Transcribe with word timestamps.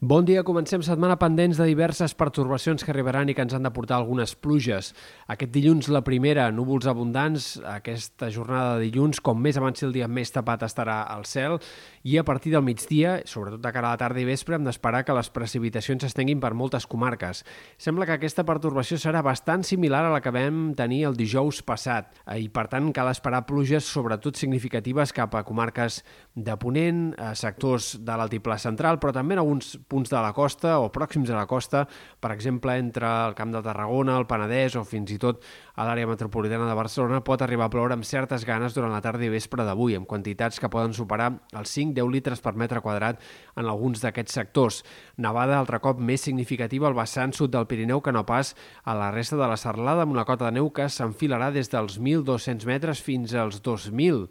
Bon 0.00 0.22
dia, 0.22 0.44
comencem 0.46 0.78
setmana 0.86 1.16
pendents 1.18 1.58
de 1.58 1.64
diverses 1.66 2.12
pertorbacions 2.14 2.84
que 2.86 2.92
arribaran 2.92 3.26
i 3.26 3.34
que 3.34 3.42
ens 3.42 3.56
han 3.56 3.64
de 3.66 3.72
portar 3.74 3.96
algunes 3.96 4.36
pluges. 4.38 4.92
Aquest 5.26 5.50
dilluns 5.50 5.88
la 5.90 6.04
primera, 6.06 6.44
núvols 6.54 6.86
abundants, 6.86 7.48
aquesta 7.66 8.28
jornada 8.30 8.76
de 8.76 8.84
dilluns, 8.86 9.18
com 9.18 9.42
més 9.42 9.58
avanci 9.58 9.88
el 9.88 9.96
dia 9.96 10.06
més 10.06 10.30
tapat 10.30 10.62
estarà 10.62 11.00
al 11.10 11.24
cel, 11.26 11.58
i 12.06 12.14
a 12.14 12.22
partir 12.22 12.52
del 12.54 12.62
migdia, 12.62 13.16
sobretot 13.26 13.64
de 13.64 13.72
cara 13.74 13.90
a 13.90 13.96
la 13.96 13.98
tarda 13.98 14.22
i 14.22 14.28
vespre, 14.28 14.54
hem 14.54 14.68
d'esperar 14.68 15.00
que 15.02 15.16
les 15.18 15.32
precipitacions 15.34 16.06
s'estenguin 16.06 16.38
per 16.38 16.52
moltes 16.54 16.86
comarques. 16.86 17.42
Sembla 17.74 18.06
que 18.06 18.14
aquesta 18.20 18.46
pertorbació 18.46 19.00
serà 19.02 19.24
bastant 19.26 19.66
similar 19.66 20.04
a 20.06 20.14
la 20.14 20.22
que 20.22 20.30
vam 20.30 20.76
tenir 20.78 21.08
el 21.10 21.18
dijous 21.18 21.58
passat, 21.66 22.14
i 22.38 22.46
per 22.46 22.68
tant 22.70 22.92
cal 22.94 23.10
esperar 23.10 23.42
pluges 23.50 23.90
sobretot 23.90 24.38
significatives 24.38 25.10
cap 25.10 25.34
a 25.34 25.42
comarques 25.42 26.04
de 26.38 26.54
Ponent, 26.54 27.02
a 27.18 27.34
sectors 27.34 27.96
de 27.98 28.14
l'altiplà 28.22 28.62
central, 28.62 29.02
però 29.02 29.10
també 29.18 29.34
en 29.34 29.42
alguns 29.42 29.74
punts 29.88 30.12
de 30.12 30.20
la 30.20 30.34
costa 30.36 30.76
o 30.78 30.90
pròxims 30.92 31.30
a 31.32 31.38
la 31.38 31.46
costa, 31.48 31.86
per 32.20 32.30
exemple, 32.34 32.76
entre 32.78 33.08
el 33.26 33.34
Camp 33.38 33.54
de 33.54 33.62
Tarragona, 33.64 34.18
el 34.20 34.28
Penedès 34.28 34.76
o 34.78 34.84
fins 34.86 35.10
i 35.14 35.18
tot 35.18 35.40
a 35.74 35.86
l'àrea 35.88 36.08
metropolitana 36.10 36.68
de 36.68 36.76
Barcelona, 36.76 37.22
pot 37.24 37.42
arribar 37.42 37.66
a 37.66 37.72
ploure 37.72 37.96
amb 37.96 38.06
certes 38.06 38.44
ganes 38.46 38.76
durant 38.76 38.92
la 38.92 39.00
tarda 39.04 39.24
i 39.24 39.32
vespre 39.32 39.64
d'avui, 39.64 39.96
amb 39.96 40.08
quantitats 40.10 40.60
que 40.60 40.70
poden 40.70 40.94
superar 40.96 41.30
els 41.56 41.72
5-10 41.72 42.12
litres 42.12 42.44
per 42.44 42.54
metre 42.60 42.82
quadrat 42.84 43.22
en 43.56 43.64
alguns 43.64 44.04
d'aquests 44.04 44.38
sectors. 44.40 44.82
Nevada, 45.16 45.58
altre 45.58 45.80
cop, 45.80 45.98
més 45.98 46.22
significativa 46.28 46.88
al 46.88 46.98
vessant 46.98 47.34
sud 47.34 47.54
del 47.54 47.66
Pirineu 47.70 48.04
que 48.04 48.14
no 48.14 48.26
pas 48.28 48.54
a 48.84 48.94
la 48.98 49.10
resta 49.14 49.40
de 49.40 49.48
la 49.48 49.56
serralada, 49.56 50.04
amb 50.04 50.14
una 50.14 50.28
cota 50.28 50.48
de 50.48 50.58
neu 50.60 50.70
que 50.70 50.90
s'enfilarà 50.92 51.50
des 51.54 51.72
dels 51.72 51.98
1.200 51.98 52.68
metres 52.68 53.02
fins 53.02 53.34
als 53.34 53.62
2.000 53.64 54.28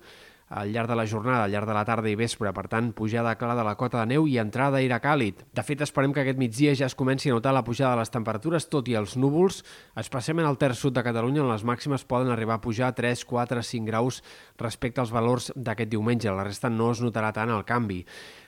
al 0.50 0.72
llarg 0.72 0.88
de 0.88 0.96
la 0.96 1.06
jornada, 1.06 1.44
al 1.44 1.52
llarg 1.52 1.68
de 1.68 1.76
la 1.76 1.84
tarda 1.86 2.10
i 2.10 2.16
vespre. 2.16 2.52
Per 2.56 2.66
tant, 2.72 2.92
pujada 2.96 3.36
clara 3.36 3.58
de 3.60 3.66
la 3.68 3.76
cota 3.76 4.00
de 4.00 4.14
neu 4.14 4.28
i 4.28 4.38
entrada 4.40 4.78
d'aire 4.78 5.00
càlid. 5.04 5.44
De 5.54 5.66
fet, 5.66 5.84
esperem 5.84 6.14
que 6.16 6.24
aquest 6.24 6.40
migdia 6.40 6.76
ja 6.76 6.88
es 6.88 6.96
comenci 6.96 7.30
a 7.30 7.36
notar 7.36 7.54
la 7.56 7.66
pujada 7.68 7.96
de 7.96 8.04
les 8.04 8.14
temperatures, 8.14 8.70
tot 8.72 8.88
i 8.88 8.96
els 9.00 9.18
núvols, 9.20 9.64
especialment 10.00 10.48
al 10.48 10.60
terç 10.62 10.80
sud 10.80 10.96
de 10.96 11.04
Catalunya, 11.04 11.44
on 11.44 11.52
les 11.52 11.68
màximes 11.68 12.08
poden 12.08 12.32
arribar 12.32 12.58
a 12.58 12.64
pujar 12.64 12.94
3, 12.96 13.26
4, 13.28 13.64
5 13.64 13.88
graus 13.88 14.24
respecte 14.58 15.04
als 15.04 15.12
valors 15.12 15.52
d'aquest 15.56 15.92
diumenge. 15.92 16.32
La 16.32 16.48
resta 16.48 16.72
no 16.72 16.92
es 16.96 17.04
notarà 17.04 17.34
tant 17.36 17.52
el 17.52 17.66
canvi. 17.68 18.04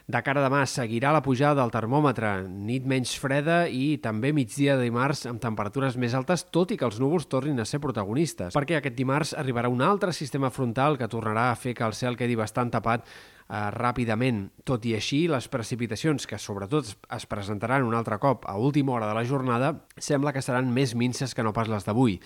De 0.10 0.18
cara 0.26 0.42
a 0.42 0.48
demà 0.48 0.64
seguirà 0.66 1.12
la 1.14 1.20
pujada 1.22 1.60
del 1.60 1.70
termòmetre, 1.70 2.32
nit 2.50 2.88
menys 2.90 3.12
freda 3.22 3.60
i 3.70 4.00
també 4.02 4.32
migdia 4.34 4.74
de 4.74 4.88
dimarts 4.88 5.28
amb 5.30 5.38
temperatures 5.44 6.00
més 6.02 6.16
altes, 6.18 6.48
tot 6.50 6.74
i 6.74 6.80
que 6.82 6.88
els 6.88 6.98
núvols 6.98 7.28
tornin 7.30 7.62
a 7.62 7.66
ser 7.70 7.78
protagonistes, 7.84 8.58
perquè 8.58 8.80
aquest 8.80 8.98
dimarts 8.98 9.36
arribarà 9.38 9.70
un 9.70 9.84
altre 9.86 10.10
sistema 10.18 10.50
frontal 10.50 10.98
que 10.98 11.12
tornarà 11.14 11.52
a 11.52 11.60
fer 11.62 11.76
que 11.78 11.86
el 11.86 11.94
cel 11.94 12.18
quedi 12.18 12.40
bastant 12.40 12.74
tapat 12.74 13.06
ràpidament. 13.50 14.44
Tot 14.67 14.86
i 14.86 14.94
així, 14.94 15.23
les 15.28 15.47
precipitacions, 15.50 16.28
que 16.30 16.38
sobretot 16.38 16.94
es 17.16 17.25
presentaran 17.30 17.88
un 17.88 17.95
altre 17.97 18.19
cop 18.22 18.45
a 18.45 18.56
última 18.61 18.94
hora 18.94 19.09
de 19.09 19.16
la 19.17 19.25
jornada, 19.25 19.73
sembla 19.97 20.33
que 20.36 20.44
seran 20.45 20.69
més 20.73 20.94
minces 20.95 21.33
que 21.33 21.44
no 21.44 21.53
pas 21.53 21.69
les 21.72 21.88
d'avui. 21.88 22.19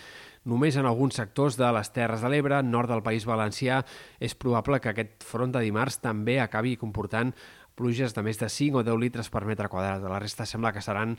Només 0.43 0.75
en 0.75 0.85
alguns 0.85 1.15
sectors 1.15 1.55
de 1.55 1.69
les 1.71 1.93
Terres 1.95 2.21
de 2.21 2.31
l'Ebre, 2.31 2.59
nord 2.67 2.91
del 2.91 3.05
País 3.05 3.23
Valencià, 3.25 3.85
és 4.19 4.35
probable 4.35 4.81
que 4.83 4.91
aquest 4.91 5.23
front 5.23 5.55
de 5.55 5.63
dimarts 5.63 6.01
també 6.03 6.41
acabi 6.43 6.75
comportant 6.75 7.31
pluges 7.79 8.13
de 8.13 8.21
més 8.21 8.37
de 8.37 8.49
5 8.51 8.83
o 8.83 8.83
10 8.83 8.99
litres 8.99 9.31
per 9.33 9.45
metre 9.47 9.71
quadrat. 9.71 10.03
La 10.03 10.19
resta 10.19 10.45
sembla 10.45 10.73
que 10.75 10.83
seran 10.83 11.15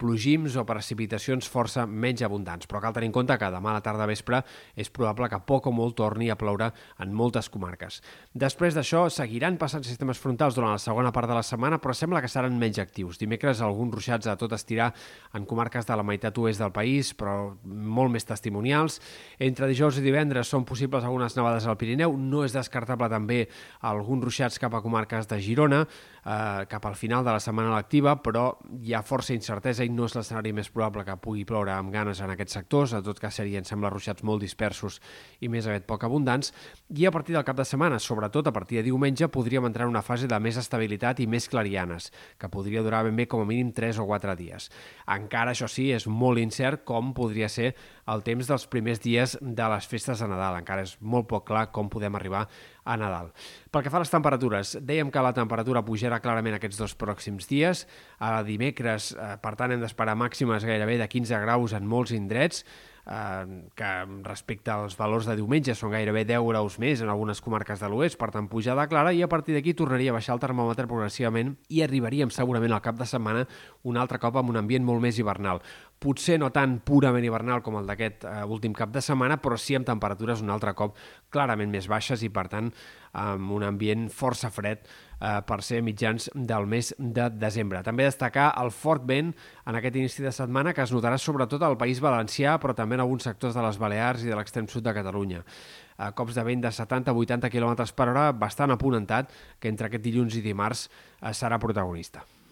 plogims 0.00 0.56
o 0.56 0.64
precipitacions 0.66 1.48
força 1.50 1.84
menys 1.86 2.24
abundants, 2.24 2.66
però 2.66 2.80
cal 2.80 2.94
tenir 2.96 3.10
en 3.10 3.16
compte 3.18 3.36
que 3.38 3.50
demà 3.52 3.74
a 3.74 3.78
la 3.78 3.84
tarda 3.84 4.08
vespre 4.08 4.40
és 4.74 4.90
probable 4.90 5.28
que 5.28 5.40
poc 5.46 5.68
o 5.68 5.74
molt 5.74 5.98
torni 6.00 6.30
a 6.32 6.38
ploure 6.40 6.70
en 7.02 7.12
moltes 7.16 7.50
comarques. 7.52 8.00
Després 8.32 8.76
d'això, 8.76 9.04
seguiran 9.12 9.58
passant 9.60 9.84
sistemes 9.84 10.20
frontals 10.20 10.56
durant 10.56 10.72
la 10.72 10.82
segona 10.82 11.12
part 11.12 11.28
de 11.28 11.36
la 11.36 11.44
setmana, 11.46 11.80
però 11.82 11.94
sembla 11.96 12.22
que 12.24 12.30
seran 12.32 12.56
menys 12.58 12.80
actius. 12.82 13.20
Dimecres, 13.20 13.60
alguns 13.60 13.94
ruixats 13.94 14.30
a 14.30 14.36
tot 14.40 14.54
estirar 14.56 14.90
en 15.36 15.44
comarques 15.46 15.86
de 15.86 15.96
la 15.96 16.06
meitat 16.06 16.38
oest 16.40 16.62
del 16.62 16.72
país, 16.72 17.12
però 17.14 17.52
molt 17.64 18.14
més 18.14 18.26
testimonials. 18.28 19.00
Entre 19.38 19.68
dijous 19.68 20.00
i 20.00 20.04
divendres 20.04 20.48
són 20.48 20.64
possibles 20.68 21.04
algunes 21.04 21.36
nevades 21.36 21.66
al 21.66 21.78
Pirineu. 21.80 22.16
No 22.16 22.44
és 22.46 22.56
descartable 22.56 23.10
també 23.12 23.42
alguns 23.86 24.24
ruixats 24.24 24.58
cap 24.62 24.74
a 24.74 24.82
comarques 24.84 25.28
de 25.28 25.40
Girona, 25.42 25.84
eh, 25.84 26.66
cap 26.70 26.86
al 26.86 26.96
final 26.96 27.24
de 27.24 27.34
la 27.36 27.40
setmana 27.42 27.76
lectiva, 27.76 28.16
però 28.22 28.54
hi 28.80 28.94
ha 28.94 29.02
força 29.02 29.34
incertesa 29.34 29.84
i 29.84 29.89
no 29.94 30.06
és 30.08 30.14
l'escenari 30.16 30.52
més 30.56 30.70
probable 30.72 31.04
que 31.06 31.16
pugui 31.22 31.44
ploure 31.48 31.72
amb 31.74 31.92
ganes 31.94 32.20
en 32.22 32.32
aquests 32.32 32.56
sectors, 32.58 32.94
en 32.96 33.04
tot 33.06 33.20
cas 33.20 33.36
serien, 33.40 33.66
sembla, 33.66 33.90
ruixats 33.92 34.24
molt 34.26 34.42
dispersos 34.44 35.00
i 35.40 35.50
més 35.52 35.68
aviat 35.68 35.86
poc 35.88 36.04
abundants, 36.06 36.52
i 36.96 37.06
a 37.06 37.12
partir 37.14 37.36
del 37.36 37.46
cap 37.46 37.58
de 37.58 37.66
setmana, 37.68 38.00
sobretot 38.00 38.48
a 38.48 38.54
partir 38.56 38.80
de 38.80 38.86
diumenge, 38.88 39.28
podríem 39.28 39.68
entrar 39.68 39.86
en 39.88 39.94
una 39.94 40.04
fase 40.06 40.28
de 40.30 40.40
més 40.40 40.58
estabilitat 40.60 41.20
i 41.20 41.28
més 41.30 41.48
clarianes, 41.52 42.10
que 42.38 42.50
podria 42.52 42.84
durar 42.86 43.04
ben 43.06 43.16
bé 43.18 43.28
com 43.30 43.44
a 43.44 43.48
mínim 43.48 43.72
3 43.76 44.00
o 44.00 44.08
4 44.08 44.36
dies. 44.38 44.70
Encara, 45.06 45.54
això 45.54 45.68
sí, 45.68 45.90
és 45.92 46.06
molt 46.06 46.40
incert 46.42 46.84
com 46.88 47.14
podria 47.14 47.48
ser 47.48 47.74
el 48.10 48.24
temps 48.26 48.48
dels 48.50 48.66
primers 48.70 49.00
dies 49.02 49.36
de 49.40 49.70
les 49.70 49.86
festes 49.86 50.20
de 50.20 50.28
Nadal. 50.30 50.58
Encara 50.60 50.86
és 50.86 50.96
molt 51.00 51.28
poc 51.30 51.46
clar 51.50 51.68
com 51.74 51.90
podem 51.92 52.16
arribar 52.18 52.46
a 52.90 52.98
Nadal. 52.98 53.30
Pel 53.70 53.84
que 53.86 53.92
fa 53.92 54.00
a 54.00 54.04
les 54.04 54.10
temperatures, 54.10 54.74
dèiem 54.82 55.12
que 55.14 55.22
la 55.22 55.32
temperatura 55.36 55.84
pujarà 55.86 56.18
clarament 56.22 56.56
aquests 56.58 56.80
dos 56.80 56.96
pròxims 56.98 57.46
dies. 57.50 57.86
A 58.18 58.40
dimecres, 58.46 59.12
eh, 59.14 59.36
per 59.42 59.54
tant, 59.56 59.70
hem 59.70 59.82
d'esperar 59.82 60.16
màximes 60.18 60.66
gairebé 60.66 60.98
de 60.98 61.08
15 61.08 61.38
graus 61.44 61.76
en 61.76 61.86
molts 61.86 62.10
indrets, 62.16 62.64
que 63.10 63.90
respecte 64.22 64.70
als 64.70 64.94
valors 64.94 65.26
de 65.26 65.34
diumenge 65.34 65.74
són 65.74 65.90
gairebé 65.90 66.22
10 66.28 66.44
graus 66.46 66.76
més 66.78 67.00
en 67.02 67.10
algunes 67.10 67.40
comarques 67.42 67.80
de 67.82 67.88
l'oest, 67.90 68.14
per 68.20 68.28
tant 68.30 68.46
pujada 68.46 68.86
clara, 68.86 69.10
i 69.12 69.24
a 69.24 69.28
partir 69.28 69.56
d'aquí 69.56 69.74
tornaria 69.74 70.12
a 70.12 70.14
baixar 70.14 70.36
el 70.36 70.42
termòmetre 70.42 70.86
progressivament 70.86 71.56
i 71.74 71.82
arribaríem 71.82 72.30
segurament 72.30 72.76
al 72.76 72.84
cap 72.84 73.00
de 73.00 73.08
setmana 73.10 73.48
un 73.82 73.98
altre 73.98 74.20
cop 74.22 74.38
amb 74.38 74.54
un 74.54 74.60
ambient 74.62 74.86
molt 74.86 75.02
més 75.02 75.18
hivernal. 75.18 75.58
Potser 75.98 76.38
no 76.38 76.52
tan 76.54 76.78
purament 76.86 77.26
hivernal 77.26 77.64
com 77.66 77.80
el 77.80 77.90
d'aquest 77.90 78.24
eh, 78.24 78.38
últim 78.46 78.72
cap 78.78 78.94
de 78.94 79.02
setmana, 79.02 79.40
però 79.42 79.58
sí 79.58 79.74
amb 79.74 79.90
temperatures 79.90 80.40
un 80.46 80.54
altre 80.54 80.76
cop 80.78 80.94
clarament 81.34 81.74
més 81.74 81.90
baixes 81.90 82.22
i, 82.22 82.30
per 82.30 82.46
tant, 82.48 82.70
amb 83.12 83.50
un 83.58 83.66
ambient 83.66 84.06
força 84.14 84.54
fred 84.54 84.86
eh, 85.20 85.40
per 85.46 85.60
ser 85.62 85.82
mitjans 85.84 86.30
del 86.34 86.66
mes 86.66 86.94
de 86.98 87.28
desembre. 87.30 87.84
També 87.86 88.08
destacar 88.08 88.50
el 88.62 88.72
fort 88.74 89.04
vent 89.06 89.34
en 89.66 89.78
aquest 89.78 90.00
inici 90.00 90.24
de 90.24 90.32
setmana 90.34 90.74
que 90.74 90.82
es 90.82 90.94
notarà 90.94 91.18
sobretot 91.20 91.62
al 91.62 91.78
País 91.80 92.00
Valencià, 92.00 92.56
però 92.58 92.74
també 92.74 92.98
en 92.98 93.04
alguns 93.04 93.28
sectors 93.28 93.54
de 93.54 93.64
les 93.66 93.78
Balears 93.78 94.24
i 94.24 94.32
de 94.32 94.40
l'extrem 94.40 94.68
sud 94.68 94.86
de 94.86 94.96
Catalunya. 94.96 95.44
Eh, 96.00 96.10
cops 96.16 96.34
de 96.34 96.44
vent 96.46 96.64
de 96.64 96.74
70-80 96.74 97.52
km 97.52 97.86
per 97.94 98.08
hora, 98.08 98.30
bastant 98.32 98.72
aponentat, 98.72 99.32
que 99.60 99.68
entre 99.68 99.90
aquest 99.90 100.04
dilluns 100.04 100.36
i 100.40 100.44
dimarts 100.44 100.88
eh, 100.88 101.34
serà 101.36 101.60
protagonista. 101.60 102.24